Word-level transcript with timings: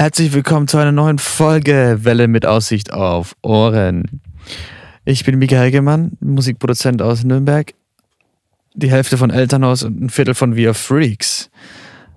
Herzlich 0.00 0.32
willkommen 0.32 0.68
zu 0.68 0.78
einer 0.78 0.92
neuen 0.92 1.18
Folge 1.18 1.98
Welle 2.02 2.28
mit 2.28 2.46
Aussicht 2.46 2.92
auf 2.92 3.34
Ohren. 3.42 4.20
Ich 5.04 5.24
bin 5.24 5.40
Mika 5.40 5.56
Hegemann, 5.56 6.12
Musikproduzent 6.20 7.02
aus 7.02 7.24
Nürnberg. 7.24 7.74
Die 8.74 8.92
Hälfte 8.92 9.18
von 9.18 9.30
Elternhaus 9.30 9.82
und 9.82 10.00
ein 10.00 10.08
Viertel 10.08 10.36
von 10.36 10.52
Are 10.52 10.72
Freaks. 10.72 11.50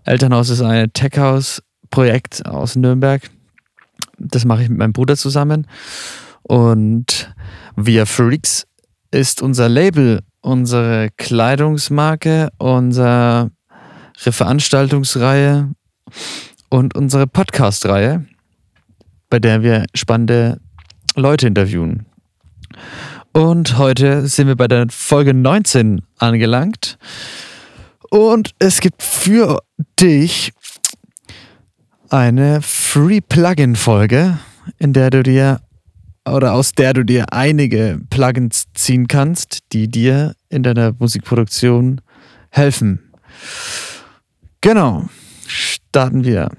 Elternhaus 0.03 0.49
ist 0.49 0.61
ein 0.61 0.93
Tech-House-Projekt 0.93 2.45
aus 2.45 2.75
Nürnberg. 2.75 3.27
Das 4.19 4.45
mache 4.45 4.61
ich 4.61 4.69
mit 4.69 4.77
meinem 4.77 4.93
Bruder 4.93 5.17
zusammen. 5.17 5.65
Und 6.43 7.33
Are 7.77 8.05
Freaks 8.05 8.67
ist 9.09 9.41
unser 9.41 9.69
Label, 9.69 10.19
unsere 10.41 11.09
Kleidungsmarke, 11.17 12.49
unsere 12.59 13.49
Veranstaltungsreihe 14.15 15.71
und 16.71 16.95
unsere 16.95 17.27
Podcast-Reihe, 17.27 18.25
bei 19.29 19.39
der 19.39 19.61
wir 19.61 19.85
spannende 19.93 20.59
Leute 21.15 21.47
interviewen. 21.47 22.05
Und 23.33 23.77
heute 23.77 24.27
sind 24.27 24.47
wir 24.47 24.55
bei 24.55 24.67
der 24.67 24.87
Folge 24.89 25.33
19 25.33 26.01
angelangt. 26.17 26.97
Und 28.09 28.51
es 28.59 28.79
gibt 28.79 29.03
für 29.03 29.61
dich 29.99 30.53
eine 32.09 32.61
Free 32.61 33.21
Plugin-Folge, 33.21 34.39
in 34.79 34.93
der 34.93 35.09
du 35.09 35.23
dir 35.23 35.61
oder 36.25 36.53
aus 36.53 36.73
der 36.73 36.93
du 36.93 37.03
dir 37.03 37.33
einige 37.33 37.99
Plugins 38.09 38.67
ziehen 38.73 39.07
kannst, 39.07 39.59
die 39.73 39.89
dir 39.89 40.35
in 40.49 40.63
deiner 40.63 40.93
Musikproduktion 40.97 41.99
helfen. 42.49 43.11
Genau, 44.61 45.09
starten 45.51 46.23
wir. 46.23 46.49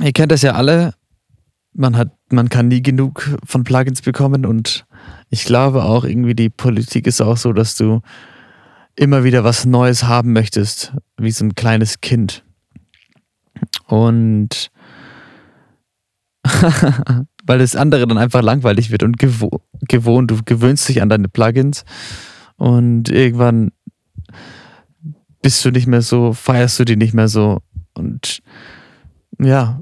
Ihr 0.00 0.12
kennt 0.12 0.32
das 0.32 0.42
ja 0.42 0.52
alle. 0.52 0.94
Man 1.72 1.96
hat, 1.96 2.12
man 2.30 2.48
kann 2.48 2.68
nie 2.68 2.82
genug 2.82 3.36
von 3.44 3.64
Plugins 3.64 4.02
bekommen 4.02 4.46
und 4.46 4.86
ich 5.28 5.44
glaube 5.44 5.84
auch 5.84 6.04
irgendwie 6.04 6.34
die 6.34 6.48
Politik 6.48 7.06
ist 7.06 7.20
auch 7.20 7.36
so, 7.36 7.52
dass 7.52 7.76
du 7.76 8.00
immer 8.94 9.24
wieder 9.24 9.44
was 9.44 9.66
Neues 9.66 10.04
haben 10.04 10.32
möchtest, 10.32 10.94
wie 11.18 11.30
so 11.30 11.44
ein 11.44 11.54
kleines 11.54 12.00
Kind. 12.00 12.44
Und 13.86 14.70
weil 17.46 17.58
das 17.58 17.76
andere 17.76 18.06
dann 18.06 18.18
einfach 18.18 18.42
langweilig 18.42 18.90
wird 18.90 19.02
und 19.02 19.18
gewo 19.18 19.60
gewohnt, 19.88 20.30
du 20.30 20.38
gewöhnst 20.44 20.88
dich 20.88 21.02
an 21.02 21.08
deine 21.08 21.28
Plugins 21.28 21.84
und 22.56 23.10
irgendwann 23.10 23.72
bist 25.46 25.64
du 25.64 25.70
nicht 25.70 25.86
mehr 25.86 26.02
so, 26.02 26.32
feierst 26.32 26.80
du 26.80 26.84
die 26.84 26.96
nicht 26.96 27.14
mehr 27.14 27.28
so. 27.28 27.60
Und 27.94 28.40
ja, 29.38 29.80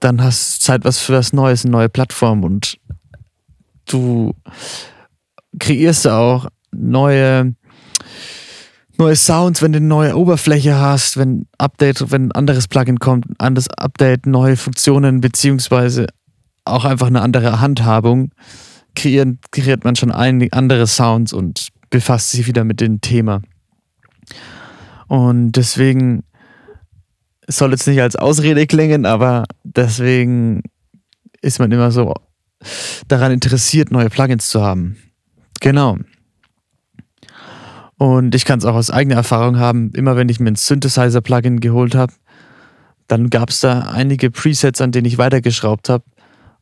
dann 0.00 0.22
hast 0.22 0.60
du 0.60 0.64
Zeit 0.66 0.84
was 0.84 0.98
für 0.98 1.14
was 1.14 1.32
Neues, 1.32 1.64
eine 1.64 1.72
neue 1.72 1.88
Plattform. 1.88 2.44
Und 2.44 2.76
du 3.86 4.34
kreierst 5.58 6.06
auch 6.06 6.48
neue 6.72 7.54
neue 8.98 9.16
Sounds, 9.16 9.62
wenn 9.62 9.72
du 9.72 9.78
eine 9.78 9.86
neue 9.86 10.14
Oberfläche 10.14 10.76
hast, 10.76 11.16
wenn 11.16 11.46
Update, 11.56 12.10
wenn 12.10 12.26
ein 12.26 12.32
anderes 12.32 12.68
Plugin 12.68 12.98
kommt, 12.98 13.30
ein 13.30 13.36
anderes 13.38 13.70
Update, 13.70 14.26
neue 14.26 14.58
Funktionen, 14.58 15.22
beziehungsweise 15.22 16.08
auch 16.66 16.84
einfach 16.84 17.06
eine 17.06 17.22
andere 17.22 17.62
Handhabung, 17.62 18.30
kreiert, 18.94 19.38
kreiert 19.52 19.84
man 19.84 19.96
schon 19.96 20.12
ein, 20.12 20.52
andere 20.52 20.86
Sounds 20.86 21.32
und 21.32 21.68
befasst 21.88 22.32
sich 22.32 22.46
wieder 22.46 22.64
mit 22.64 22.82
dem 22.82 23.00
Thema. 23.00 23.40
Und 25.08 25.52
deswegen 25.52 26.22
soll 27.46 27.70
jetzt 27.70 27.86
nicht 27.88 28.00
als 28.00 28.16
Ausrede 28.16 28.66
klingen, 28.66 29.06
aber 29.06 29.44
deswegen 29.64 30.62
ist 31.40 31.58
man 31.58 31.72
immer 31.72 31.90
so 31.90 32.14
daran 33.08 33.32
interessiert, 33.32 33.90
neue 33.90 34.10
Plugins 34.10 34.50
zu 34.50 34.62
haben. 34.62 34.96
Genau. 35.60 35.96
Und 37.96 38.34
ich 38.34 38.44
kann 38.44 38.60
es 38.60 38.64
auch 38.64 38.74
aus 38.74 38.90
eigener 38.90 39.16
Erfahrung 39.16 39.58
haben, 39.58 39.90
immer 39.94 40.16
wenn 40.16 40.28
ich 40.28 40.38
mir 40.38 40.50
ein 40.50 40.56
Synthesizer-Plugin 40.56 41.58
geholt 41.58 41.94
habe, 41.94 42.12
dann 43.08 43.30
gab 43.30 43.50
es 43.50 43.60
da 43.60 43.80
einige 43.80 44.30
Presets, 44.30 44.80
an 44.80 44.92
denen 44.92 45.06
ich 45.06 45.18
weitergeschraubt 45.18 45.88
habe 45.88 46.04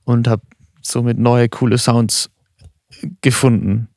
und 0.04 0.28
habe 0.28 0.42
somit 0.80 1.18
neue, 1.18 1.48
coole 1.48 1.76
Sounds 1.76 2.30
gefunden. 3.20 3.88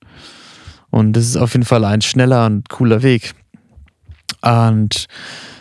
Und 0.89 1.13
das 1.13 1.25
ist 1.25 1.37
auf 1.37 1.53
jeden 1.53 1.65
Fall 1.65 1.85
ein 1.85 2.01
schneller 2.01 2.45
und 2.47 2.67
cooler 2.67 3.03
Weg. 3.03 3.35
Und 4.41 5.05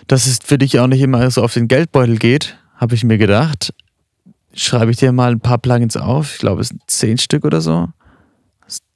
dass 0.06 0.26
es 0.26 0.38
für 0.44 0.58
dich 0.58 0.78
auch 0.78 0.86
nicht 0.86 1.00
immer 1.00 1.30
so 1.30 1.42
auf 1.42 1.54
den 1.54 1.68
Geldbeutel 1.68 2.18
geht, 2.18 2.58
habe 2.76 2.94
ich 2.94 3.04
mir 3.04 3.18
gedacht, 3.18 3.74
schreibe 4.54 4.90
ich 4.90 4.96
dir 4.96 5.12
mal 5.12 5.32
ein 5.32 5.40
paar 5.40 5.58
Plugins 5.58 5.96
auf. 5.96 6.34
Ich 6.34 6.38
glaube, 6.38 6.60
es 6.60 6.68
sind 6.68 6.82
zehn 6.86 7.18
Stück 7.18 7.44
oder 7.44 7.60
so. 7.60 7.88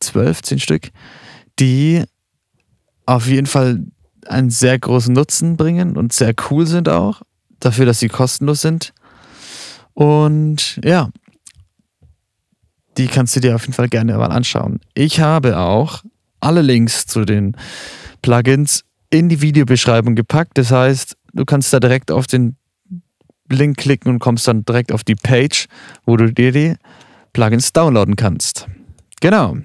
Zwölf, 0.00 0.43
zehn 0.43 0.59
Stück, 0.59 0.91
die 1.59 2.04
auf 3.06 3.26
jeden 3.26 3.47
Fall 3.47 3.84
einen 4.26 4.50
sehr 4.50 4.78
großen 4.78 5.12
Nutzen 5.12 5.56
bringen 5.56 5.97
und 5.97 6.12
sehr 6.12 6.34
cool 6.50 6.66
sind 6.66 6.88
auch. 6.88 7.22
Dafür, 7.60 7.87
dass 7.87 8.00
sie 8.00 8.09
kostenlos 8.09 8.60
sind. 8.60 8.93
Und 9.94 10.81
ja, 10.84 11.10
die 12.97 13.06
kannst 13.06 13.34
du 13.37 13.41
dir 13.41 13.54
auf 13.54 13.62
jeden 13.62 13.72
Fall 13.72 13.88
gerne 13.88 14.16
mal 14.16 14.32
anschauen. 14.32 14.81
Ich 14.94 15.20
habe 15.20 15.59
auch 15.59 16.03
alle 16.41 16.62
Links 16.62 17.06
zu 17.06 17.25
den 17.25 17.56
Plugins 18.20 18.84
in 19.12 19.28
die 19.28 19.41
Videobeschreibung 19.41 20.15
gepackt. 20.15 20.59
Das 20.59 20.71
heißt, 20.71 21.17
du 21.34 21.45
kannst 21.45 21.73
da 21.73 21.78
direkt 21.78 22.11
auf 22.11 22.27
den 22.27 22.56
Link 23.49 23.77
klicken 23.77 24.11
und 24.11 24.19
kommst 24.19 24.49
dann 24.49 24.65
direkt 24.65 24.91
auf 24.91 25.05
die 25.05 25.15
Page, 25.15 25.67
wo 26.05 26.17
du 26.17 26.33
dir 26.33 26.53
die 26.53 26.75
Plugins 27.33 27.73
downloaden 27.73 28.17
kannst. 28.17 28.67
Genau. 29.21 29.56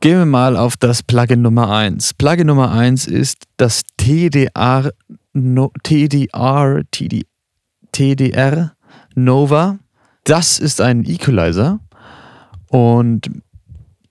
Gehen 0.00 0.18
wir 0.18 0.26
mal 0.26 0.56
auf 0.56 0.76
das 0.76 1.02
Plugin 1.02 1.40
Nummer 1.40 1.74
1. 1.74 2.14
Plugin 2.14 2.48
Nummer 2.48 2.72
1 2.72 3.06
ist 3.06 3.44
das 3.56 3.82
TDR, 3.96 4.90
no, 5.32 5.72
TDR, 5.82 6.82
TD, 6.90 7.24
TDR 7.92 8.74
Nova 9.14 9.78
das 10.24 10.58
ist 10.58 10.80
ein 10.80 11.04
Equalizer 11.04 11.80
und 12.68 13.30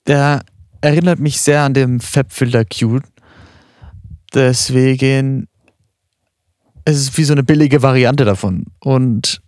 der 0.06 0.44
erinnert 0.84 1.20
mich 1.20 1.40
sehr 1.40 1.64
an 1.64 1.74
den 1.74 2.02
Fabfilter 2.02 2.66
Q. 2.66 3.00
Deswegen 4.34 5.48
es 6.86 6.98
ist 6.98 7.18
wie 7.18 7.24
so 7.24 7.32
eine 7.32 7.44
billige 7.44 7.82
Variante 7.82 8.26
davon 8.26 8.66
und 8.80 9.42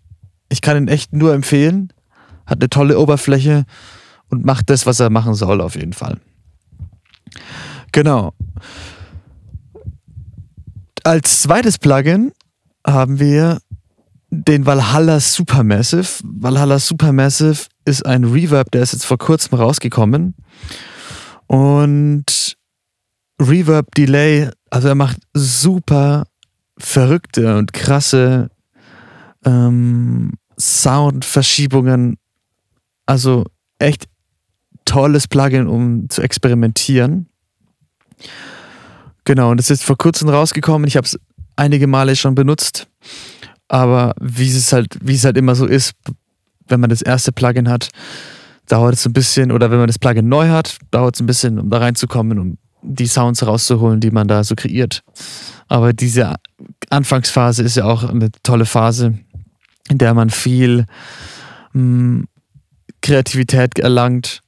ich 0.47 0.62
kann 0.62 0.78
ihn 0.78 0.88
echt 0.88 1.12
nur 1.12 1.34
empfehlen. 1.34 1.91
Hat 2.46 2.59
eine 2.62 2.69
tolle 2.69 2.97
Oberfläche 3.00 3.66
und 4.29 4.46
macht 4.46 4.69
das, 4.69 4.85
was 4.85 5.00
er 5.00 5.09
machen 5.09 5.34
soll, 5.34 5.59
auf 5.59 5.75
jeden 5.75 5.91
Fall. 5.91 6.22
Genau. 7.91 8.34
Als 11.03 11.41
zweites 11.41 11.78
Plugin 11.78 12.31
haben 12.88 13.19
wir 13.19 13.59
den 14.29 14.66
Valhalla 14.66 15.19
Supermassive. 15.19 16.23
Valhalla 16.23 16.79
Supermassive 16.79 17.66
ist 17.84 18.06
ein 18.06 18.23
Reverb, 18.23 18.72
der 18.72 18.84
ist 18.84 18.94
jetzt 18.94 19.06
vor 19.06 19.17
kurzem 19.17 19.57
rausgekommen. 19.57 20.35
Und 21.47 22.58
Reverb 23.41 23.93
Delay, 23.96 24.49
also 24.69 24.87
er 24.87 24.96
macht 24.96 25.17
super 25.34 26.25
verrückte 26.78 27.58
und 27.58 27.73
krasse 27.73 28.49
ähm, 29.46 30.34
Soundverschiebungen. 30.59 32.17
Also 33.05 33.46
echt 33.79 34.08
tolles 34.85 35.28
Plugin, 35.28 35.67
um 35.67 36.09
zu 36.09 36.22
experimentieren. 36.22 37.28
Genau, 39.25 39.52
und 39.52 39.58
das 39.58 39.69
ist 39.69 39.84
vor 39.84 39.97
kurzem 39.97 40.29
rausgekommen. 40.29 40.87
Ich 40.87 40.97
habe 40.97 41.05
es 41.05 41.19
einige 41.55 41.87
Male 41.87 42.16
schon 42.16 42.35
benutzt. 42.35 42.87
Aber 43.67 44.14
wie 44.22 44.49
es 44.49 44.72
halt, 44.72 44.97
wie 45.02 45.16
es 45.16 45.25
halt 45.25 45.37
immer 45.37 45.55
so 45.55 45.66
ist, 45.66 45.93
wenn 46.67 46.79
man 46.79 46.90
das 46.90 47.02
erste 47.02 47.31
Plugin 47.31 47.69
hat, 47.69 47.90
dauert 48.67 48.96
es 48.96 49.06
ein 49.06 49.14
bisschen, 49.14 49.52
oder 49.52 49.72
wenn 49.72 49.78
man 49.78 49.88
das 49.88 50.00
Plugin 50.00 50.28
neu 50.28 50.50
hat, 50.50 50.78
dauert 50.91 51.16
es 51.16 51.22
ein 51.22 51.26
bisschen, 51.26 51.59
um 51.59 51.70
da 51.70 51.79
reinzukommen, 51.79 52.40
um 52.40 52.58
die 52.82 53.08
Sounds 53.08 53.46
rauszuholen, 53.46 54.00
die 54.00 54.12
man 54.12 54.28
da 54.28 54.44
so 54.44 54.56
kreiert. 54.56 55.03
Aber 55.67 55.94
diese 55.94 56.35
Anfangsphase 56.90 57.64
ist 57.64 57.78
ja 57.78 57.85
auch 57.85 58.03
eine 58.03 58.32
tolle 58.44 58.66
Phase, 58.66 59.17
in 59.90 59.97
der 59.97 60.14
man 60.14 60.29
viel 60.29 60.85
mh, 61.73 61.82
hm, 61.82 62.28
Kreativität 63.02 63.78
erlangt 63.79 64.41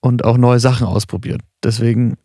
und 0.00 0.24
auch 0.24 0.36
neue 0.36 0.60
Sachen 0.60 0.86
ausprobiert. 0.86 1.42
Deswegen 1.62 2.16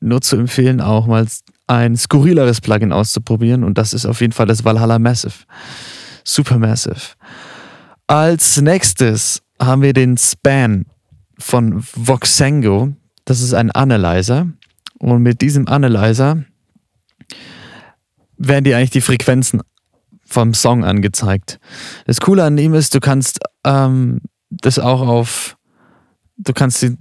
nur 0.00 0.20
zu 0.20 0.36
empfehlen, 0.36 0.80
auch 0.80 1.06
mal 1.06 1.26
ein 1.66 1.96
skurrileres 1.96 2.60
Plugin 2.60 2.92
auszuprobieren 2.92 3.64
und 3.64 3.78
das 3.78 3.94
ist 3.94 4.04
auf 4.04 4.20
jeden 4.20 4.32
Fall 4.32 4.46
das 4.46 4.64
Valhalla 4.64 4.98
Massive. 4.98 5.34
Supermassive. 6.24 7.16
Als 8.06 8.60
nächstes 8.60 9.42
haben 9.60 9.82
wir 9.82 9.92
den 9.92 10.16
Span 10.16 10.86
von 11.38 11.82
Voxengo. 11.94 12.94
Das 13.24 13.40
ist 13.40 13.54
ein 13.54 13.70
Analyzer 13.70 14.48
und 14.98 15.22
mit 15.22 15.40
diesem 15.40 15.68
Analyzer 15.68 16.44
werden 18.36 18.64
dir 18.64 18.76
eigentlich 18.76 18.90
die 18.90 19.00
Frequenzen 19.00 19.62
vom 20.24 20.54
Song 20.54 20.84
angezeigt. 20.84 21.60
Das 22.06 22.20
Coole 22.20 22.44
an 22.44 22.58
ihm 22.58 22.74
ist, 22.74 22.94
du 22.94 23.00
kannst 23.00 23.40
ähm, 23.64 24.20
das 24.50 24.78
auch 24.78 25.06
auf, 25.06 25.56
du 26.36 26.52
kannst 26.52 26.80
sie 26.80 26.96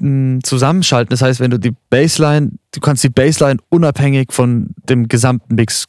mh, 0.00 0.40
zusammenschalten. 0.42 1.10
Das 1.10 1.22
heißt, 1.22 1.40
wenn 1.40 1.50
du 1.50 1.58
die 1.58 1.74
Bassline, 1.90 2.52
du 2.72 2.80
kannst 2.80 3.04
die 3.04 3.08
Bassline 3.08 3.60
unabhängig 3.70 4.32
von 4.32 4.74
dem 4.88 5.08
gesamten 5.08 5.54
Mix 5.54 5.86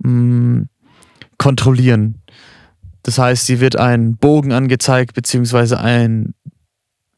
mh, 0.00 0.66
kontrollieren. 1.38 2.22
Das 3.02 3.18
heißt, 3.18 3.46
sie 3.46 3.60
wird 3.60 3.76
ein 3.76 4.16
Bogen 4.16 4.52
angezeigt, 4.52 5.14
beziehungsweise 5.14 5.78
ein 5.78 6.34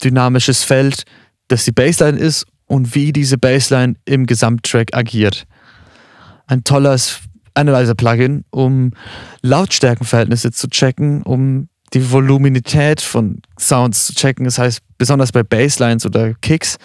dynamisches 0.05 0.62
Feld, 0.62 1.05
das 1.49 1.65
die 1.65 1.73
Bassline 1.73 2.19
ist 2.19 2.47
und 2.67 2.94
wie 2.94 3.12
diese 3.12 3.38
Bassline 3.38 3.94
im 4.05 4.26
Gesamttrack 4.26 4.94
agiert. 4.94 5.47
Ein 6.47 6.65
tolles 6.65 7.20
Analyzer-Plugin, 7.55 8.44
um 8.50 8.93
Lautstärkenverhältnisse 9.43 10.53
zu 10.53 10.69
checken, 10.69 11.23
um 11.23 11.69
die 11.94 12.11
Voluminität 12.11 13.00
von 13.00 13.41
Sounds 13.59 14.06
zu 14.06 14.14
checken. 14.14 14.44
Das 14.44 14.59
heißt, 14.59 14.81
besonders 14.99 15.32
bei 15.32 15.43
Basslines 15.43 16.05
oder 16.05 16.35
Kicks, 16.35 16.76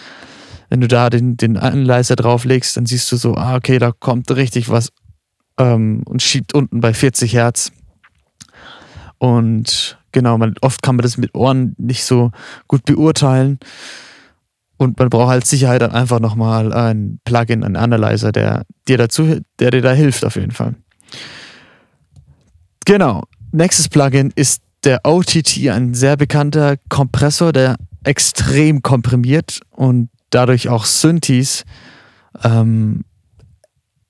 wenn 0.69 0.81
du 0.81 0.87
da 0.87 1.09
den, 1.09 1.37
den 1.37 1.57
Analyzer 1.57 2.15
drauflegst, 2.15 2.77
dann 2.77 2.85
siehst 2.85 3.11
du 3.11 3.17
so, 3.17 3.35
ah, 3.35 3.55
okay, 3.55 3.79
da 3.79 3.91
kommt 3.91 4.31
richtig 4.31 4.69
was 4.69 4.89
ähm, 5.57 6.03
und 6.05 6.21
schiebt 6.21 6.53
unten 6.53 6.81
bei 6.81 6.93
40 6.93 7.33
Hertz. 7.33 7.71
Und 9.17 9.97
genau, 10.11 10.37
man, 10.37 10.55
oft 10.61 10.81
kann 10.81 10.95
man 10.95 11.03
das 11.03 11.17
mit 11.17 11.35
Ohren 11.35 11.75
nicht 11.77 12.03
so 12.03 12.31
gut 12.67 12.85
beurteilen. 12.85 13.59
Und 14.77 14.99
man 14.99 15.09
braucht 15.09 15.29
halt 15.29 15.45
Sicherheit 15.45 15.81
dann 15.81 15.91
einfach 15.91 16.19
nochmal 16.19 16.73
ein 16.73 17.19
Plugin, 17.23 17.63
einen 17.63 17.75
Analyzer, 17.75 18.31
der 18.31 18.65
dir 18.87 18.97
dazu, 18.97 19.39
der 19.59 19.71
dir 19.71 19.81
da 19.81 19.93
hilft 19.93 20.25
auf 20.25 20.35
jeden 20.35 20.51
Fall. 20.51 20.75
Genau. 22.85 23.23
Nächstes 23.51 23.87
Plugin 23.87 24.31
ist 24.35 24.61
der 24.83 25.01
OTT, 25.03 25.69
ein 25.69 25.93
sehr 25.93 26.17
bekannter 26.17 26.75
Kompressor, 26.89 27.53
der 27.53 27.77
extrem 28.03 28.81
komprimiert 28.81 29.61
und 29.69 30.09
dadurch 30.29 30.67
auch 30.67 30.85
Synthes 30.85 31.63
ähm, 32.43 33.05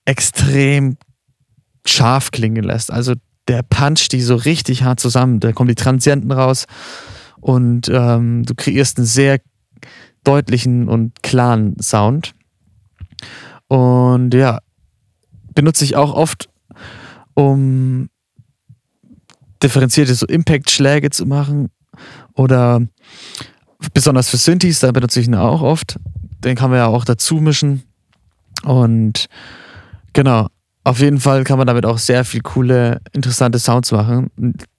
extrem 0.05 0.97
scharf 1.85 2.31
klingen 2.31 2.63
lässt. 2.63 2.91
Also 2.91 3.13
der 3.47 3.63
puncht 3.63 4.12
die 4.12 4.21
so 4.21 4.35
richtig 4.35 4.83
hart 4.83 5.00
zusammen. 5.00 5.39
Da 5.39 5.51
kommen 5.51 5.68
die 5.68 5.75
Transienten 5.75 6.31
raus 6.31 6.65
und 7.41 7.89
ähm, 7.89 8.44
du 8.45 8.56
kreierst 8.56 8.97
einen 8.97 9.07
sehr 9.07 9.39
deutlichen 10.24 10.88
und 10.88 11.21
klaren 11.24 11.75
Sound. 11.81 12.33
Und 13.68 14.33
ja, 14.33 14.59
benutze 15.53 15.83
ich 15.83 15.95
auch 15.95 16.13
oft, 16.13 16.50
um 17.33 18.09
differenzierte 19.62 20.13
so 20.15 20.25
Impact-Schläge 20.25 21.09
zu 21.09 21.25
machen 21.25 21.69
oder 22.33 22.81
besonders 23.94 24.29
für 24.29 24.38
Synthes, 24.38 24.79
da 24.79 24.91
benutze 24.91 25.19
ich 25.19 25.27
ihn 25.27 25.36
auch 25.36 25.62
oft. 25.62 26.00
Den 26.39 26.56
kann 26.56 26.69
man 26.69 26.79
ja 26.79 26.88
auch 26.88 27.06
dazu 27.06 27.36
mischen. 27.36 27.83
Und 28.63 29.27
genau, 30.13 30.47
auf 30.83 31.00
jeden 31.00 31.19
Fall 31.19 31.44
kann 31.44 31.57
man 31.57 31.68
damit 31.68 31.85
auch 31.85 31.97
sehr 31.97 32.25
viel 32.25 32.41
coole, 32.41 33.01
interessante 33.13 33.59
Sounds 33.59 33.91
machen. 33.91 34.30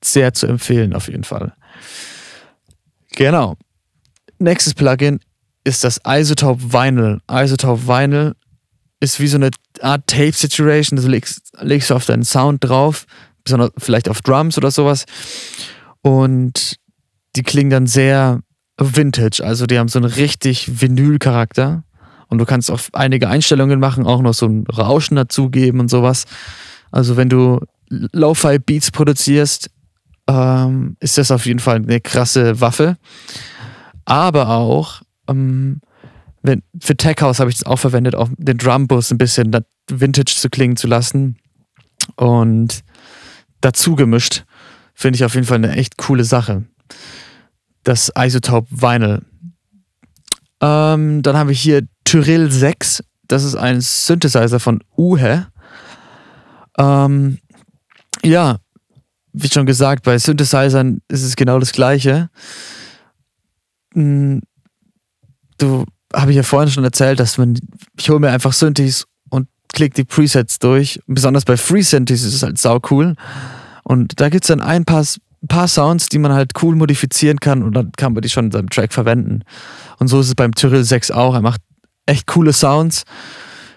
Sehr 0.03 0.35
zu 0.35 0.47
empfehlen, 0.47 0.95
auf 0.95 1.09
jeden 1.09 1.25
Fall. 1.25 1.55
Genau. 3.17 3.57
Nächstes 4.39 4.75
Plugin 4.75 5.21
ist 5.65 5.85
das 5.85 6.01
Isotope 6.07 6.73
Vinyl. 6.73 7.21
Isotope 7.31 7.87
Vinyl 7.87 8.35
ist 9.01 9.21
wie 9.21 9.29
so 9.29 9.37
eine 9.37 9.51
Art 9.81 10.07
Tape-Situation. 10.07 11.01
Du 11.01 11.09
legst, 11.09 11.53
legst 11.61 11.91
auf 11.91 12.05
deinen 12.05 12.25
Sound 12.25 12.63
drauf, 12.65 13.07
besonders 13.43 13.71
vielleicht 13.79 14.09
auf 14.09 14.21
Drums 14.21 14.59
oder 14.59 14.71
sowas. 14.71 15.07
Und 16.03 16.77
die 17.37 17.43
klingen 17.43 17.71
dann 17.71 17.87
sehr 17.87 18.41
vintage. 18.79 19.43
Also 19.43 19.67
die 19.67 19.79
haben 19.79 19.89
so 19.89 19.99
einen 19.99 20.11
richtig 20.11 20.81
Vinyl-Charakter. 20.81 21.85
Und 22.35 22.39
du 22.39 22.47
kannst 22.47 22.69
auch 22.69 22.81
einige 22.93 23.29
Einstellungen 23.29 23.79
machen, 23.79 24.07
auch 24.07 24.21
noch 24.21 24.35
so 24.35 24.47
ein 24.47 24.67
Rauschen 24.67 25.15
dazugeben 25.15 25.79
und 25.79 25.89
sowas. 25.89 26.25
Also 26.91 27.17
wenn 27.17 27.29
du 27.29 27.61
Lo-Fi-Beats 27.89 28.91
produzierst, 28.91 29.71
ähm, 30.27 30.97
ist 30.99 31.17
das 31.17 31.31
auf 31.31 31.47
jeden 31.47 31.61
Fall 31.61 31.77
eine 31.77 32.01
krasse 32.01 32.61
Waffe. 32.61 32.97
Aber 34.05 34.49
auch 34.49 35.03
ähm, 35.29 35.81
wenn, 36.43 36.63
für 36.81 36.97
Tech 36.97 37.17
House 37.21 37.39
habe 37.41 37.51
ich 37.51 37.59
das 37.59 37.67
auch 37.67 37.79
verwendet, 37.79 38.15
auch 38.15 38.29
den 38.37 38.59
Drumbus 38.59 39.11
ein 39.11 39.19
bisschen 39.19 39.57
vintage 39.89 40.35
zu 40.35 40.51
klingen 40.51 40.77
zu 40.77 40.87
lassen. 40.87 41.39
Und 42.17 42.83
dazu 43.61 43.95
gemischt, 43.95 44.45
finde 44.93 45.17
ich 45.17 45.25
auf 45.25 45.35
jeden 45.35 45.47
Fall 45.47 45.57
eine 45.57 45.73
echt 45.73 45.97
coole 45.99 46.25
Sache. 46.25 46.65
Das 47.85 48.13
Isotope 48.19 48.69
Vinyl. 48.71 49.23
Ähm, 50.61 51.23
dann 51.23 51.37
habe 51.37 51.53
ich 51.53 51.61
hier 51.61 51.87
Tyrell 52.05 52.51
6. 52.51 53.03
Das 53.29 53.45
ist 53.45 53.57
ein 53.57 53.81
Synthesizer 53.81 54.61
von 54.61 54.81
Uhe. 54.97 55.47
Ähm, 56.79 57.39
ja, 58.23 58.59
wie 59.33 59.49
schon 59.49 59.67
gesagt, 59.67 60.05
bei 60.05 60.19
Synthesizern 60.19 61.01
ist 61.09 61.23
es 61.23 61.37
genau 61.37 61.59
das 61.59 61.73
Gleiche. 61.73 62.31
Hm, 63.95 64.43
du 65.59 65.85
habe 66.15 66.31
ich 66.31 66.37
ja 66.37 66.43
vorhin 66.43 66.71
schon 66.71 66.85
erzählt, 66.85 67.19
dass 67.19 67.39
man, 67.39 67.59
ich 67.99 68.09
hole 68.09 68.21
mir 68.21 68.31
einfach 68.31 68.53
Synthes 68.53 69.07
und 69.31 69.49
klicke 69.73 69.95
die 69.97 70.05
Presets 70.05 70.59
durch. 70.59 71.01
Besonders 71.07 71.45
bei 71.45 71.57
Free 71.57 71.83
Synthes 71.83 72.23
ist 72.23 72.35
es 72.35 72.43
halt 72.43 72.59
sau 72.59 72.81
cool. 72.91 73.17
Und 73.83 74.21
da 74.21 74.29
gibt 74.29 74.45
es 74.45 74.49
dann 74.49 74.61
ein 74.61 74.85
paar, 74.85 75.05
paar 75.49 75.69
Sounds, 75.69 76.09
die 76.09 76.19
man 76.19 76.33
halt 76.33 76.53
cool 76.63 76.77
modifizieren 76.77 77.41
kann 77.41 77.63
und 77.63 77.75
dann 77.75 77.93
kann 77.93 78.13
man 78.13 78.23
die 78.23 78.31
schon 78.31 78.47
in 78.47 78.53
seinem 78.53 78.71
Track 78.71 78.93
verwenden. 78.93 79.43
Und 79.99 80.09
so 80.09 80.21
ist 80.21 80.29
es 80.29 80.35
beim 80.35 80.55
Tyrell 80.55 80.85
6 80.85 81.11
auch. 81.11 81.35
Er 81.35 81.43
macht 81.43 81.61
echt 82.07 82.27
coole 82.27 82.53
Sounds, 82.53 83.05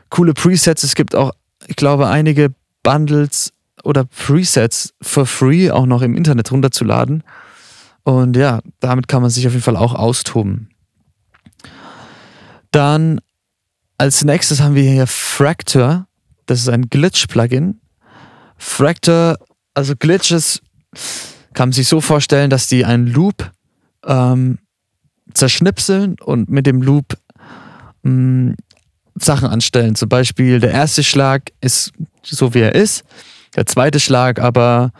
coole 0.09 0.33
Presets. 0.33 0.83
Es 0.83 0.95
gibt 0.95 1.15
auch, 1.15 1.31
ich 1.67 1.75
glaube, 1.75 2.07
einige 2.07 2.53
Bundles 2.83 3.51
oder 3.83 4.05
Presets 4.05 4.93
for 5.01 5.25
free 5.25 5.71
auch 5.71 5.85
noch 5.85 6.01
im 6.01 6.15
Internet 6.15 6.51
runterzuladen. 6.51 7.23
Und 8.03 8.37
ja, 8.37 8.61
damit 8.79 9.07
kann 9.07 9.21
man 9.21 9.31
sich 9.31 9.45
auf 9.47 9.53
jeden 9.53 9.63
Fall 9.63 9.77
auch 9.77 9.93
austoben. 9.93 10.69
Dann 12.71 13.19
als 13.97 14.23
nächstes 14.23 14.61
haben 14.61 14.75
wir 14.75 14.89
hier 14.89 15.07
Fractor. 15.07 16.07
Das 16.45 16.59
ist 16.59 16.69
ein 16.69 16.89
Glitch-Plugin. 16.89 17.79
Fractor, 18.57 19.37
also 19.73 19.95
Glitches 19.97 20.61
kann 21.53 21.69
man 21.69 21.73
sich 21.73 21.87
so 21.87 22.01
vorstellen, 22.01 22.49
dass 22.49 22.67
die 22.67 22.85
einen 22.85 23.07
Loop 23.07 23.51
ähm, 24.05 24.59
zerschnipseln 25.33 26.15
und 26.19 26.49
mit 26.49 26.65
dem 26.65 26.81
Loop 26.81 27.17
mh, 28.07 28.51
mm, 28.51 28.55
Sachen 29.19 29.47
anstellen. 29.47 29.95
Zum 29.95 30.09
Beispiel 30.09 30.59
der 30.59 30.71
erste 30.71 31.03
Schlag 31.03 31.51
ist 31.61 31.91
so 32.23 32.53
wie 32.53 32.59
er 32.59 32.75
ist, 32.75 33.03
der 33.55 33.65
zweite 33.65 33.99
Schlag 33.99 34.39
aber 34.39 34.91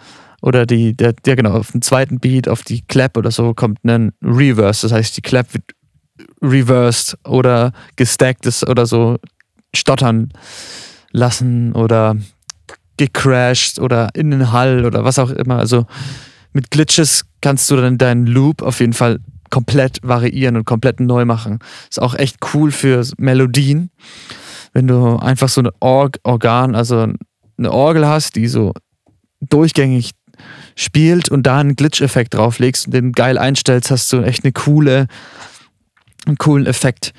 oder 0.42 0.66
die, 0.66 0.96
der, 0.96 1.14
der 1.14 1.36
genau, 1.36 1.52
auf 1.52 1.72
dem 1.72 1.82
zweiten 1.82 2.20
Beat, 2.20 2.48
auf 2.48 2.64
die 2.64 2.82
Clap 2.82 3.18
oder 3.18 3.32
so 3.32 3.54
kommt 3.54 3.84
ein 3.84 4.12
Reverse. 4.24 4.88
Das 4.88 4.92
heißt, 4.92 5.18
die 5.18 5.22
Clap 5.22 5.54
wird 5.54 5.64
reversed 6.42 7.18
oder 7.26 7.72
gestackt 7.96 8.48
oder 8.68 8.86
so 8.86 9.18
stottern 9.76 10.32
lassen 11.12 11.74
oder 11.74 12.16
gecrashed 12.98 13.80
oder 13.80 14.10
in 14.14 14.32
den 14.32 14.52
Hall 14.52 14.86
oder 14.86 15.04
was 15.04 15.20
auch 15.20 15.30
immer. 15.30 15.58
Also 15.58 15.86
mit 16.54 16.72
Glitches 16.72 17.26
kannst 17.42 17.70
du 17.70 17.76
dann 17.76 17.98
deinen 17.98 18.26
Loop 18.26 18.62
auf 18.62 18.80
jeden 18.80 18.94
Fall 18.94 19.20
komplett 19.50 20.00
variieren 20.04 20.56
und 20.58 20.66
komplett 20.66 21.00
neu 21.00 21.26
machen. 21.26 21.60
Ist 21.90 22.02
auch 22.02 22.16
echt 22.16 22.38
cool 22.54 22.72
für 22.72 23.06
Melodien. 23.18 23.90
Wenn 24.74 24.88
du 24.88 25.18
einfach 25.18 25.50
so 25.50 25.62
ein 25.62 25.70
Org 25.80 26.20
Organ, 26.24 26.76
also 26.76 27.08
eine 27.58 27.72
Orgel 27.72 28.08
hast, 28.08 28.36
die 28.36 28.48
so 28.48 28.74
durchgängig 29.42 30.12
spielt 30.76 31.30
und 31.30 31.44
da 31.44 31.60
einen 31.60 31.76
Glitch-Effekt 31.76 32.36
drauflegst 32.36 32.88
und 32.88 32.94
den 32.94 33.12
geil 33.12 33.38
einstellst, 33.38 33.90
hast 33.90 34.12
du 34.14 34.22
echt 34.22 34.44
eine 34.44 34.54
coole 34.54 35.08
einen 36.28 36.38
coolen 36.38 36.66
Effekt. 36.66 37.14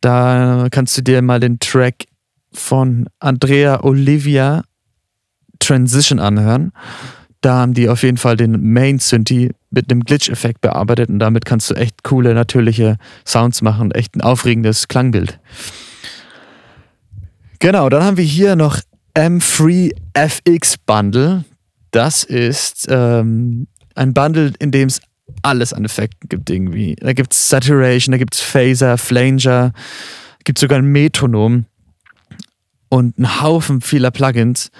Da 0.00 0.68
kannst 0.70 0.96
du 0.96 1.02
dir 1.02 1.22
mal 1.22 1.40
den 1.40 1.58
Track 1.58 2.04
von 2.52 3.08
Andrea 3.18 3.82
Olivia 3.82 4.62
Transition 5.58 6.18
anhören. 6.20 6.72
Da 7.44 7.56
haben 7.56 7.74
die 7.74 7.90
auf 7.90 8.02
jeden 8.02 8.16
Fall 8.16 8.38
den 8.38 8.72
Main 8.72 8.98
Synthi 8.98 9.50
mit 9.70 9.90
einem 9.90 10.02
Glitch-Effekt 10.02 10.62
bearbeitet 10.62 11.10
und 11.10 11.18
damit 11.18 11.44
kannst 11.44 11.68
du 11.68 11.74
echt 11.74 12.02
coole, 12.02 12.32
natürliche 12.32 12.96
Sounds 13.26 13.60
machen 13.60 13.90
echt 13.90 14.16
ein 14.16 14.22
aufregendes 14.22 14.88
Klangbild. 14.88 15.38
Genau, 17.58 17.90
dann 17.90 18.02
haben 18.02 18.16
wir 18.16 18.24
hier 18.24 18.56
noch 18.56 18.78
M3 19.14 19.94
FX 20.14 20.78
Bundle. 20.78 21.44
Das 21.90 22.24
ist 22.24 22.86
ähm, 22.88 23.66
ein 23.94 24.14
Bundle, 24.14 24.54
in 24.58 24.70
dem 24.70 24.88
es 24.88 25.02
alles 25.42 25.74
an 25.74 25.84
Effekten 25.84 26.30
gibt 26.30 26.48
irgendwie. 26.48 26.96
Da 26.96 27.12
gibt 27.12 27.34
es 27.34 27.50
Saturation, 27.50 28.12
da 28.12 28.18
gibt 28.18 28.36
es 28.36 28.40
Phaser, 28.40 28.96
Flanger, 28.96 29.74
gibt 30.44 30.58
sogar 30.58 30.78
ein 30.78 30.86
Metronom. 30.86 31.66
und 32.88 33.18
einen 33.18 33.42
Haufen 33.42 33.82
vieler 33.82 34.10
Plugins. 34.10 34.70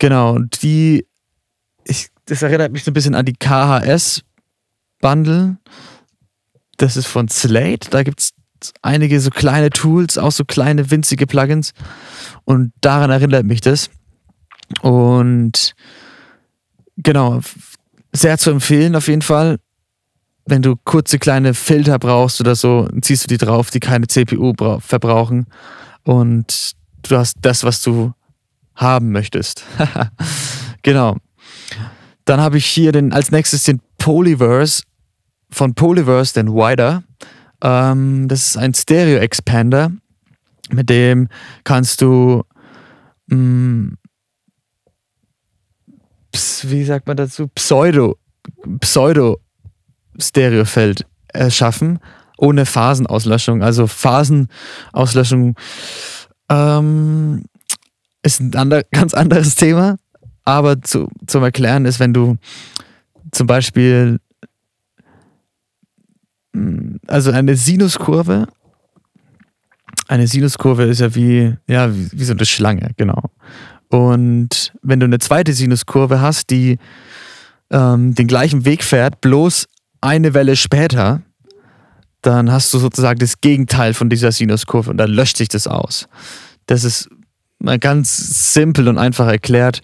Genau, 0.00 0.34
und 0.34 0.60
die, 0.62 1.06
ich, 1.86 2.08
das 2.26 2.42
erinnert 2.42 2.72
mich 2.72 2.84
so 2.84 2.90
ein 2.90 2.94
bisschen 2.94 3.14
an 3.14 3.26
die 3.26 3.34
KHS-Bundle. 3.34 4.22
Das 6.76 6.96
ist 6.96 7.06
von 7.06 7.28
Slate. 7.28 7.90
Da 7.90 8.02
gibt 8.02 8.20
es 8.20 8.32
einige 8.82 9.20
so 9.20 9.30
kleine 9.30 9.70
Tools, 9.70 10.18
auch 10.18 10.32
so 10.32 10.44
kleine 10.44 10.90
winzige 10.90 11.26
Plugins. 11.26 11.72
Und 12.44 12.72
daran 12.80 13.10
erinnert 13.10 13.44
mich 13.44 13.60
das. 13.60 13.90
Und 14.80 15.74
genau, 16.96 17.40
sehr 18.12 18.38
zu 18.38 18.50
empfehlen 18.50 18.96
auf 18.96 19.08
jeden 19.08 19.22
Fall. 19.22 19.58
Wenn 20.46 20.62
du 20.62 20.76
kurze 20.84 21.18
kleine 21.18 21.54
Filter 21.54 21.98
brauchst 21.98 22.40
oder 22.40 22.54
so, 22.54 22.88
ziehst 23.00 23.24
du 23.24 23.28
die 23.28 23.38
drauf, 23.38 23.70
die 23.70 23.80
keine 23.80 24.06
CPU 24.06 24.52
verbrauchen. 24.80 25.46
Und 26.02 26.72
du 27.02 27.16
hast 27.16 27.36
das, 27.40 27.64
was 27.64 27.80
du 27.82 28.12
haben 28.74 29.10
möchtest. 29.10 29.64
genau. 30.82 31.16
Dann 32.24 32.40
habe 32.40 32.58
ich 32.58 32.66
hier 32.66 32.90
den, 32.92 33.12
als 33.12 33.30
nächstes 33.30 33.62
den 33.64 33.80
Polyverse 33.98 34.82
von 35.50 35.74
Polyverse, 35.74 36.34
den 36.34 36.48
Wider. 36.48 37.02
Ähm, 37.62 38.26
das 38.28 38.48
ist 38.48 38.56
ein 38.56 38.74
Stereo-Expander, 38.74 39.92
mit 40.70 40.90
dem 40.90 41.28
kannst 41.64 42.00
du, 42.00 42.42
mh, 43.28 43.36
mm, 43.36 43.98
wie 46.62 46.84
sagt 46.84 47.06
man 47.06 47.16
dazu, 47.16 47.46
Pseudo, 47.54 48.16
Pseudo-Stereofeld 48.80 51.06
erschaffen, 51.28 52.00
ohne 52.38 52.66
Phasenauslöschung. 52.66 53.62
Also 53.62 53.86
Phasenauslöschung 53.86 55.54
ähm, 56.50 57.44
ist 58.22 58.40
ein 58.40 58.52
ander, 58.56 58.82
ganz 58.90 59.14
anderes 59.14 59.54
Thema, 59.54 59.96
aber 60.44 60.80
zu, 60.82 61.08
zum 61.26 61.42
Erklären 61.42 61.84
ist, 61.84 62.00
wenn 62.00 62.12
du 62.12 62.36
zum 63.32 63.46
Beispiel 63.46 64.20
also 67.06 67.30
eine 67.30 67.56
Sinuskurve. 67.56 68.46
Eine 70.06 70.26
Sinuskurve 70.26 70.84
ist 70.84 71.00
ja 71.00 71.14
wie, 71.14 71.54
ja, 71.66 71.94
wie, 71.94 72.08
wie 72.12 72.24
so 72.24 72.32
eine 72.32 72.44
Schlange, 72.44 72.90
genau. 72.96 73.30
Und 73.88 74.72
wenn 74.82 75.00
du 75.00 75.06
eine 75.06 75.18
zweite 75.18 75.52
Sinuskurve 75.52 76.20
hast, 76.20 76.50
die 76.50 76.78
ähm, 77.70 78.14
den 78.14 78.26
gleichen 78.26 78.64
Weg 78.64 78.84
fährt, 78.84 79.20
bloß 79.20 79.66
eine 80.00 80.34
Welle 80.34 80.56
später, 80.56 81.22
dann 82.22 82.50
hast 82.50 82.72
du 82.72 82.78
sozusagen 82.78 83.18
das 83.18 83.40
Gegenteil 83.40 83.94
von 83.94 84.08
dieser 84.08 84.32
Sinuskurve 84.32 84.90
und 84.90 84.96
dann 84.96 85.10
löscht 85.10 85.36
sich 85.36 85.48
das 85.48 85.66
aus. 85.66 86.08
Das 86.66 86.84
ist 86.84 87.08
mal 87.58 87.78
ganz 87.78 88.52
simpel 88.54 88.88
und 88.88 88.98
einfach 88.98 89.26
erklärt. 89.26 89.82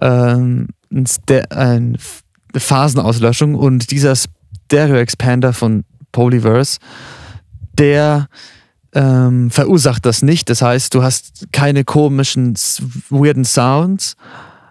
Ähm, 0.00 0.68
eine 0.90 1.98
Phasenauslöschung 2.54 3.54
und 3.54 3.90
dieser 3.90 4.14
Stereo 4.16 4.96
Expander 4.96 5.52
von 5.52 5.84
Polyverse, 6.12 6.78
der 7.78 8.28
ähm, 8.92 9.50
verursacht 9.50 10.04
das 10.04 10.22
nicht. 10.22 10.50
Das 10.50 10.62
heißt, 10.62 10.94
du 10.94 11.02
hast 11.02 11.48
keine 11.52 11.84
komischen, 11.84 12.54
weirden 13.08 13.44
Sounds, 13.44 14.16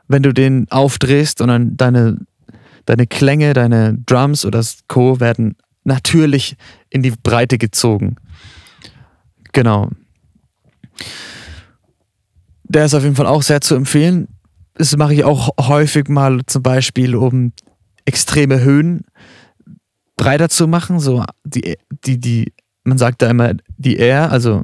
wenn 0.08 0.24
du 0.24 0.34
den 0.34 0.68
aufdrehst 0.70 1.42
und 1.42 1.48
dann 1.48 1.78
deine, 1.78 2.18
deine 2.86 3.08
Klänge, 3.08 3.54
deine 3.54 3.98
Drums 4.06 4.46
oder 4.46 4.64
Co. 4.88 5.20
werden 5.20 5.56
natürlich 5.84 6.58
in 6.90 7.02
die 7.02 7.12
Breite 7.12 7.58
gezogen. 7.58 8.16
Genau. 9.54 9.90
Der 12.64 12.86
ist 12.86 12.94
auf 12.94 13.04
jeden 13.04 13.16
Fall 13.16 13.28
auch 13.28 13.42
sehr 13.42 13.62
zu 13.62 13.76
empfehlen. 13.76 14.28
Das 14.80 14.96
mache 14.96 15.14
ich 15.14 15.26
auch 15.26 15.50
häufig 15.60 16.08
mal 16.08 16.40
zum 16.46 16.64
Beispiel, 16.64 17.16
um 17.16 17.52
extreme 18.06 18.62
Höhen 18.62 19.04
breiter 20.16 20.48
zu 20.50 20.68
machen, 20.68 21.00
so 21.00 21.24
die, 21.44 21.78
die, 22.06 22.18
die, 22.18 22.54
man 22.86 22.98
sagt 22.98 23.22
da 23.22 23.30
immer 23.30 23.54
die 23.78 24.00
R, 24.00 24.32
also 24.32 24.64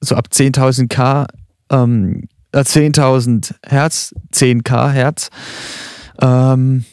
so 0.00 0.16
ab 0.16 0.28
10.000 0.32 0.88
K, 0.88 1.26
ähm, 1.70 2.28
10.000 2.52 3.52
äh, 3.52 3.54
Hertz, 3.68 4.14
10K 4.34 4.90
Hertz, 4.90 5.30
ähm, 6.20 6.84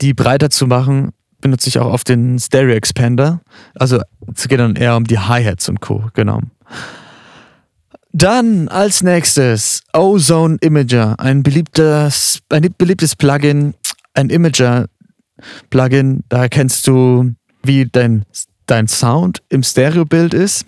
die 0.00 0.12
breiter 0.12 0.50
zu 0.50 0.66
machen, 0.66 1.12
benutze 1.40 1.68
ich 1.68 1.78
auch 1.78 1.92
auf 1.92 2.02
den 2.02 2.38
Stereo 2.40 2.74
Expander. 2.74 3.40
Also 3.74 4.00
es 4.34 4.48
geht 4.48 4.58
dann 4.58 4.74
eher 4.74 4.96
um 4.96 5.04
die 5.04 5.20
Hi-Hats 5.20 5.68
und 5.68 5.80
Co. 5.80 6.10
Genau. 6.14 6.40
Dann 8.12 8.68
als 8.68 9.02
nächstes 9.02 9.82
Ozone 9.94 10.58
Imager, 10.60 11.18
ein 11.18 11.42
beliebtes, 11.42 12.40
ein 12.50 12.74
beliebtes 12.76 13.16
Plugin, 13.16 13.74
ein 14.12 14.28
Imager, 14.28 14.86
Plugin. 15.70 16.22
Da 16.28 16.42
erkennst 16.42 16.86
du, 16.86 17.34
wie 17.62 17.86
dein, 17.86 18.24
dein 18.66 18.86
Sound 18.86 19.42
im 19.48 19.62
Stereobild 19.62 20.34
ist. 20.34 20.66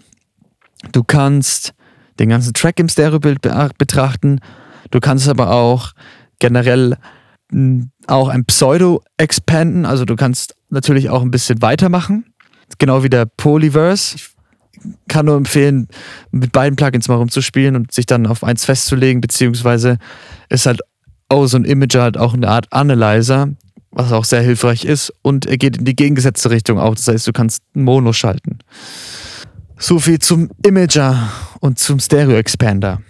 Du 0.93 1.05
kannst 1.05 1.75
den 2.19 2.31
ganzen 2.31 2.55
Track 2.55 2.81
im 2.81 2.89
Stereobild 2.89 3.43
betrachten. 3.43 4.41
Du 4.91 5.01
kannst 5.01 5.29
aber 5.29 5.51
auch 5.51 5.93
generell 6.39 6.97
hm, 7.51 7.91
auch 8.07 8.29
ein 8.29 8.47
Pseudo 8.47 9.03
expanden. 9.19 9.85
Also 9.85 10.07
du 10.07 10.17
kannst 10.17 10.55
natürlich 10.71 11.11
auch 11.11 11.21
ein 11.21 11.31
bisschen 11.31 11.61
weitermachen. 11.61 12.25
Genau 12.79 13.03
wie 13.03 13.11
der 13.11 13.27
Polyverse. 13.27 14.17
Ich 14.17 14.34
kann 15.09 15.27
nur 15.27 15.37
empfehlen, 15.37 15.89
mit 16.31 16.53
beiden 16.53 16.77
Plugins 16.77 17.09
mal 17.09 17.17
rumzuspielen 17.17 17.77
und 17.77 17.93
sich 17.93 18.07
dann 18.07 18.27
auf 18.27 18.45
eins 18.45 18.65
festzulegen, 18.65 19.21
beziehungsweise 19.21 19.99
ist 20.49 20.67
halt 20.67 20.81
oh, 21.31 21.47
so 21.47 21.57
ein 21.57 21.65
Imager 21.65 22.03
halt 22.03 22.17
auch 22.17 22.35
eine 22.35 22.49
Art 22.49 22.67
Analyzer, 22.71 23.49
was 23.91 24.13
auch 24.13 24.25
sehr 24.25 24.43
hilfreich 24.43 24.85
ist. 24.85 25.13
Und 25.23 25.47
er 25.47 25.57
geht 25.57 25.79
in 25.79 25.85
die 25.85 25.97
gegengesetzte 25.97 26.51
Richtung 26.51 26.79
auch. 26.79 26.95
Das 26.95 27.09
heißt, 27.09 27.27
du 27.27 27.33
kannst 27.33 27.63
Mono 27.75 28.13
schalten. 28.13 28.59
So 29.79 29.99
viel 29.99 30.19
zum 30.19 30.51
Imager 30.65 31.31
und 31.61 31.79
zum 31.79 31.99
Stereo 31.99 32.37
Expander. 32.37 33.01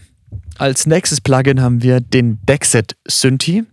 Als 0.57 0.87
nächstes 0.87 1.21
Plugin 1.21 1.61
haben 1.61 1.83
wir 1.83 2.01
den 2.01 2.39
Dexet 2.49 2.97
Synthi. 3.07 3.65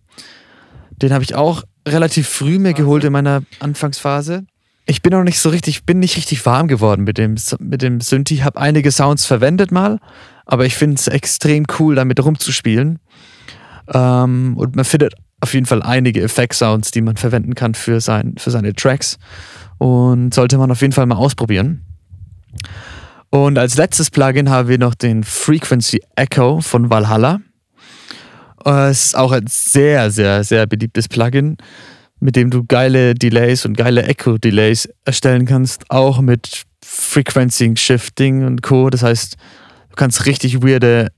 Den 1.01 1.13
habe 1.13 1.24
ich 1.24 1.36
auch 1.36 1.63
relativ 1.88 2.27
früh 2.27 2.60
mir 2.60 2.74
geholt 2.74 3.03
in 3.03 3.13
meiner 3.13 3.43
Anfangsphase. 3.60 4.46
Ich 4.85 5.01
bin 5.01 5.11
noch 5.11 5.23
nicht 5.23 5.39
so 5.39 5.50
richtig, 5.50 5.85
bin 5.85 6.00
nicht 6.00 6.17
richtig 6.17 6.45
warm 6.45 6.67
geworden 6.67 7.03
mit 7.03 7.17
dem, 7.17 7.35
mit 7.59 7.81
dem 7.81 8.01
Synthi. 8.01 8.38
Habe 8.38 8.59
einige 8.59 8.91
Sounds 8.91 9.25
verwendet 9.25 9.71
mal, 9.71 10.00
aber 10.45 10.65
ich 10.65 10.75
finde 10.75 10.95
es 10.95 11.07
extrem 11.07 11.65
cool, 11.79 11.95
damit 11.95 12.23
rumzuspielen. 12.23 13.00
Ähm, 13.93 14.55
und 14.57 14.75
man 14.75 14.85
findet 14.85 15.13
auf 15.39 15.53
jeden 15.53 15.65
Fall 15.65 15.81
einige 15.81 16.21
Effekt-Sounds, 16.21 16.91
die 16.91 17.01
man 17.01 17.17
verwenden 17.17 17.55
kann 17.55 17.73
für, 17.73 18.00
sein, 18.01 18.35
für 18.38 18.51
seine 18.51 18.73
Tracks. 18.73 19.17
Und 19.77 20.33
sollte 20.33 20.57
man 20.57 20.71
auf 20.71 20.81
jeden 20.81 20.93
Fall 20.93 21.05
mal 21.07 21.15
ausprobieren. 21.15 21.83
Und 23.29 23.57
als 23.57 23.77
letztes 23.77 24.11
Plugin 24.11 24.50
haben 24.50 24.67
wir 24.67 24.77
noch 24.77 24.93
den 24.93 25.23
Frequency 25.23 26.03
Echo 26.15 26.61
von 26.61 26.89
Valhalla. 26.89 27.39
Es 28.63 29.05
ist 29.05 29.17
auch 29.17 29.31
ein 29.31 29.47
sehr, 29.47 30.11
sehr, 30.11 30.43
sehr 30.43 30.67
beliebtes 30.67 31.07
Plugin, 31.07 31.57
mit 32.21 32.35
dem 32.35 32.51
du 32.51 32.63
geile 32.63 33.15
Delays 33.15 33.65
und 33.65 33.75
geile 33.75 34.03
Echo-Delays 34.03 34.87
erstellen 35.03 35.45
kannst, 35.45 35.89
auch 35.89 36.21
mit 36.21 36.63
Frequency 36.83 37.73
Shifting 37.75 38.45
und 38.45 38.61
Co. 38.61 38.89
Das 38.89 39.01
heißt, 39.01 39.35
du 39.89 39.95
kannst 39.95 40.27
richtig 40.27 40.61
weirde, 40.61 41.11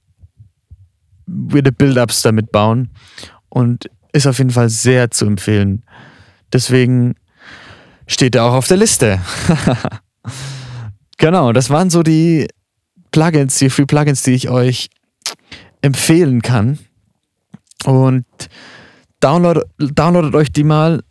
weirde 1.27 1.73
Build-Ups 1.73 2.21
damit 2.21 2.51
bauen. 2.51 2.89
Und 3.49 3.89
ist 4.13 4.27
auf 4.27 4.37
jeden 4.37 4.51
Fall 4.51 4.69
sehr 4.69 5.11
zu 5.11 5.25
empfehlen. 5.25 5.83
Deswegen 6.53 7.15
steht 8.07 8.35
er 8.35 8.45
auch 8.45 8.53
auf 8.53 8.67
der 8.67 8.77
Liste. 8.77 9.19
genau, 11.17 11.51
das 11.51 11.69
waren 11.69 11.89
so 11.89 12.01
die 12.01 12.47
Plugins, 13.11 13.57
die 13.57 13.69
Free 13.69 13.85
Plugins, 13.85 14.23
die 14.23 14.31
ich 14.31 14.49
euch 14.49 14.89
empfehlen 15.81 16.41
kann. 16.41 16.79
Und 17.85 18.25
download, 19.23 19.61
downloadet 19.77 20.35
euch 20.35 20.51
die 20.51 20.63
mal, 20.63 21.03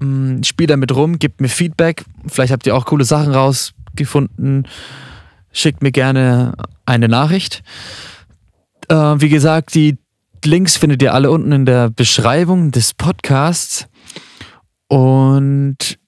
mm, 0.00 0.42
spielt 0.42 0.70
damit 0.70 0.94
rum, 0.94 1.18
gebt 1.18 1.40
mir 1.40 1.48
Feedback. 1.48 2.04
Vielleicht 2.26 2.52
habt 2.52 2.66
ihr 2.66 2.76
auch 2.76 2.86
coole 2.86 3.04
Sachen 3.04 3.32
rausgefunden. 3.32 4.66
Schickt 5.52 5.82
mir 5.82 5.92
gerne 5.92 6.54
eine 6.84 7.08
Nachricht. 7.08 7.62
Äh, 8.88 8.94
wie 8.94 9.28
gesagt, 9.28 9.74
die 9.74 9.96
Links 10.44 10.76
findet 10.76 11.00
ihr 11.00 11.14
alle 11.14 11.30
unten 11.30 11.52
in 11.52 11.64
der 11.64 11.90
Beschreibung 11.90 12.70
des 12.70 12.92
Podcasts. 12.92 13.86
Und 14.88 15.98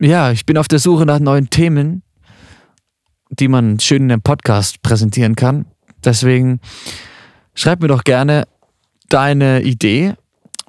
ja, 0.00 0.32
ich 0.32 0.46
bin 0.46 0.56
auf 0.56 0.66
der 0.66 0.78
Suche 0.78 1.06
nach 1.06 1.20
neuen 1.20 1.50
Themen, 1.50 2.02
die 3.30 3.48
man 3.48 3.78
schön 3.78 4.04
in 4.04 4.08
dem 4.08 4.22
Podcast 4.22 4.82
präsentieren 4.82 5.36
kann. 5.36 5.66
Deswegen 6.04 6.60
schreib 7.54 7.80
mir 7.80 7.88
doch 7.88 8.02
gerne 8.02 8.48
deine 9.08 9.62
Idee, 9.62 10.14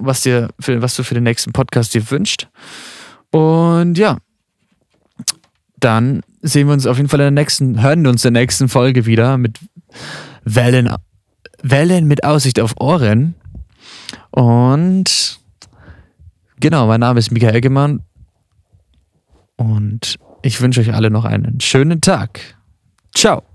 was, 0.02 0.22
dir 0.22 0.50
für, 0.60 0.82
was 0.82 0.96
du 0.96 1.04
für 1.04 1.14
den 1.14 1.24
nächsten 1.24 1.52
Podcast 1.52 1.94
dir 1.94 2.10
wünscht. 2.10 2.48
Und 3.32 3.98
ja, 3.98 4.18
dann 5.80 6.22
sehen 6.42 6.68
wir 6.68 6.74
uns 6.74 6.86
auf 6.86 6.98
jeden 6.98 7.10
Fall 7.10 7.20
in 7.22 7.36
der 7.36 7.44
nächsten, 7.44 7.82
hören 7.82 8.04
wir 8.04 8.10
uns 8.10 8.26
in 8.26 8.34
der 8.34 8.44
nächsten 8.44 8.70
Folge 8.70 9.06
wieder 9.06 9.38
mit 9.38 9.60
Wellen, 10.44 10.94
Wellen 11.62 12.08
mit 12.08 12.24
Aussicht 12.24 12.60
auf 12.60 12.80
Ohren. 12.80 13.36
Und 14.32 15.40
genau, 16.60 16.88
mein 16.88 17.00
Name 17.00 17.20
ist 17.20 17.32
Michael 17.32 17.62
Gemmann 17.62 18.04
und 19.56 20.18
ich 20.42 20.60
wünsche 20.62 20.82
euch 20.82 20.94
alle 20.94 21.12
noch 21.12 21.26
einen 21.26 21.60
schönen 21.60 22.02
Tag. 22.02 22.40
Ciao. 23.14 23.51